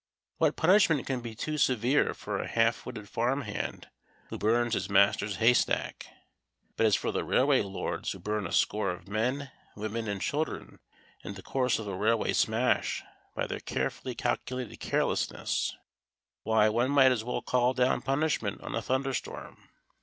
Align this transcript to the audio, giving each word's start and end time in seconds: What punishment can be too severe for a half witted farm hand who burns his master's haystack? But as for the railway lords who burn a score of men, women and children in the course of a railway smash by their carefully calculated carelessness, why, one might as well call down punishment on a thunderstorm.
What 0.39 0.55
punishment 0.55 1.05
can 1.05 1.21
be 1.21 1.35
too 1.35 1.59
severe 1.59 2.15
for 2.15 2.39
a 2.41 2.47
half 2.47 2.87
witted 2.87 3.07
farm 3.07 3.41
hand 3.41 3.87
who 4.29 4.39
burns 4.39 4.73
his 4.73 4.89
master's 4.89 5.35
haystack? 5.35 6.07
But 6.75 6.87
as 6.87 6.95
for 6.95 7.11
the 7.11 7.23
railway 7.23 7.61
lords 7.61 8.11
who 8.11 8.17
burn 8.17 8.47
a 8.47 8.51
score 8.51 8.89
of 8.89 9.07
men, 9.07 9.51
women 9.75 10.07
and 10.07 10.19
children 10.19 10.79
in 11.23 11.35
the 11.35 11.43
course 11.43 11.77
of 11.77 11.87
a 11.87 11.95
railway 11.95 12.33
smash 12.33 13.03
by 13.35 13.45
their 13.45 13.59
carefully 13.59 14.15
calculated 14.15 14.77
carelessness, 14.79 15.75
why, 16.41 16.67
one 16.67 16.89
might 16.89 17.11
as 17.11 17.23
well 17.23 17.43
call 17.43 17.75
down 17.75 18.01
punishment 18.01 18.59
on 18.61 18.73
a 18.73 18.81
thunderstorm. 18.81 19.69